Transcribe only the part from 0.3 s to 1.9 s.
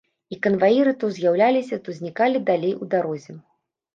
І канваіры то з'яўляліся,